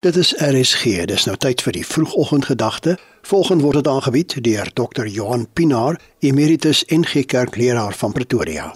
[0.00, 0.82] Dit is RSG.
[1.10, 2.92] Dis nou tyd vir die vroegoggendgedagte.
[3.26, 5.08] Volgende word dit aangebied deur Dr.
[5.10, 8.68] Johan Pinaar, Emeritus NG Kerkleraar van Pretoria.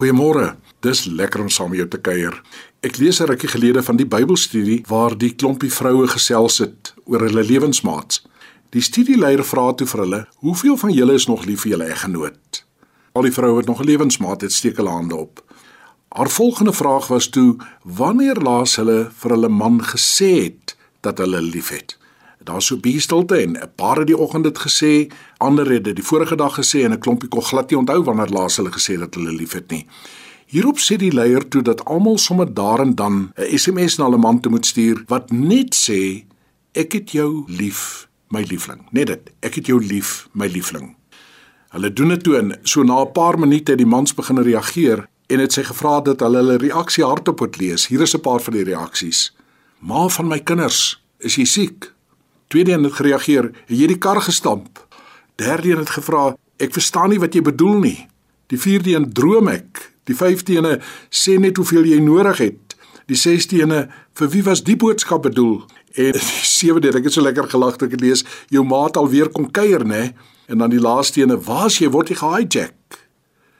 [0.00, 0.54] Goeiemôre.
[0.80, 2.40] Dis lekker om saam met jou te kuier.
[2.80, 7.20] Ek lees 'n rukkie gelede van die Bybelstudie waar die klompie vroue gesels het oor
[7.20, 8.24] hulle lewensmaats.
[8.70, 12.64] Die studieleier vra toe vir hulle: "Hoeveel van julle is nog lief vir julle eggenoot?"
[13.12, 15.44] Al die vroue wat nog 'n lewensmaat het, steek hulle hande op.
[16.14, 21.40] Haar volgende vraag was toe wanneer laas hulle vir hulle man gesê het dat hulle
[21.42, 21.96] liefhet.
[22.46, 25.96] Daar sou be stilte en 'n paar het die oggend dit gesê, ander het dit
[25.96, 28.98] die vorige dag gesê en 'n klompie kon glad nie onthou wanneer laas hulle gesê
[28.98, 29.86] dat hulle liefhet nie.
[30.46, 34.18] Hierop sê die leier toe dat almal sommer daar en dan 'n SMS na hulle
[34.18, 36.24] man toe moet stuur wat net sê
[36.72, 38.86] ek het jou lief, my liefling.
[38.90, 40.96] Net dit, ek het jou lief, my liefling.
[41.68, 45.08] Hulle doen dit toe en so na 'n paar minute het die mans begin reageer
[45.26, 47.86] en het sy gevra dat hulle hulle reaksie hardop moet lees.
[47.86, 49.32] Hier is 'n paar van die reaksies.
[49.78, 51.92] Ma van my kinders, is jy siek?
[52.48, 54.86] Tweede een het gereageer, het jy die kar gestamp?
[55.36, 58.08] Derde een het gevra, ek verstaan nie wat jy bedoel nie.
[58.46, 59.92] Die vierde een droom ek.
[60.04, 62.76] Die vyfde een sê net hoeveel jy nodig het.
[63.06, 65.64] Die sesde een vir wie was die boodskap bedoel?
[65.94, 69.50] En die sewende ek het so lekker gelag toe ek lees, jou maat alweer kom
[69.50, 70.12] kuier, nê?
[70.46, 73.00] En dan die laaste een, waar's jy word jy gehijack?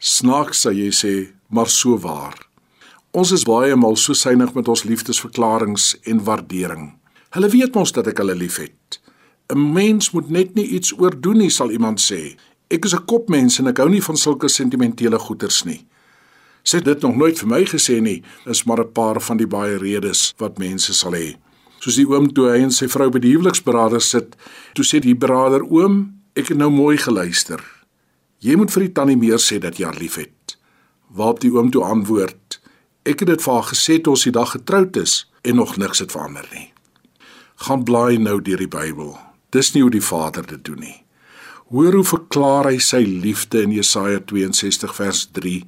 [0.00, 1.14] Snaaks sê jy sê,
[1.50, 2.38] maar so waar.
[3.10, 6.92] Ons is baie maal so suinig met ons liefdesverklaringe en waardering.
[7.34, 9.00] Hulle weet mos dat ek hulle liefhet.
[9.50, 12.36] 'n Mens moet net nie iets oordoen nie, sal iemand sê.
[12.70, 15.86] Ek is 'n kopmens en ek hou nie van sulke sentimentele goeters nie.
[16.62, 19.76] Sê dit nog nooit vir my gesê nie, is maar 'n paar van die baie
[19.78, 21.36] redes wat mense sal hê.
[21.80, 24.36] Soos die oom toe hy en sy vrou by die huweliksberader sit,
[24.74, 27.60] toe sê die berader: "Oom, ek het nou mooi geluister.
[28.38, 30.39] Jy moet vir die tannie meer sê dat jy haar liefhet."
[31.12, 32.60] Waarop die oom toe antwoord:
[33.02, 35.98] "Ek het dit vir haar gesê toe ons die dag getroud is en nog niks
[35.98, 36.72] het verander nie."
[37.56, 39.18] Gaan blaai nou deur die Bybel.
[39.50, 41.02] Dis nie hoe die Vader dit doen nie.
[41.70, 45.64] Hoor hoe verklaar hy sy liefde in Jesaja 62 vers 3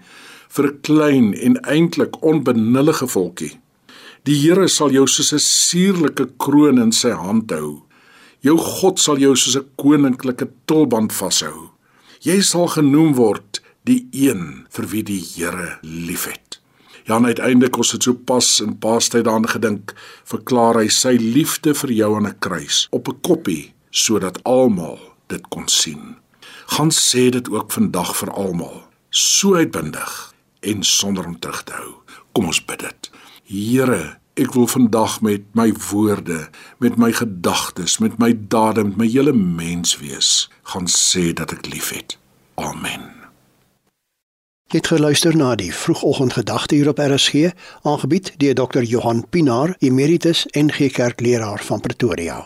[0.48, 3.58] vir 'n klein en eintlik onbenullige volkie.
[4.24, 7.82] Die Here sal jou soos 'n suurlike kroon in sy hand hou.
[8.40, 11.70] Jou God sal jou soos 'n koninklike tulband vashou.
[12.20, 13.51] Jy sal genoem word
[13.88, 16.60] die een vir wie die Here liefhet.
[17.04, 19.94] Ja, en uiteindelik ons het so pas in Paastyd daaraan gedink,
[20.24, 25.48] verklaar hy sy liefde vir jou aan 'n kruis op 'n koppie sodat almal dit
[25.48, 26.16] kon sien.
[26.66, 31.92] Gaan sê dit ook vandag vir almal, so uitbundig en sonder om terug te hou.
[32.32, 33.10] Kom ons bid dit.
[33.44, 36.48] Here, ek wil vandag met my woorde,
[36.78, 41.66] met my gedagtes, met my dade, met my hele mens wees, gaan sê dat ek
[41.66, 42.18] liefhet.
[42.54, 43.21] Amen.
[44.72, 47.50] Jy het geluister na die vroegoggendgedagte hier op RSG,
[47.82, 48.80] aangebied deur Dr.
[48.80, 52.44] Johan Pinaar, Emeritus NG Kerkleraar van Pretoria.